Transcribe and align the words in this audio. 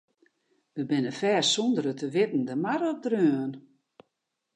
We 0.75 0.81
binne 0.89 1.11
fêst 1.19 1.49
sûnder 1.53 1.85
it 1.91 1.97
te 2.01 2.07
witten 2.13 2.43
de 2.47 2.55
mar 2.63 2.81
opdreaun. 2.91 3.51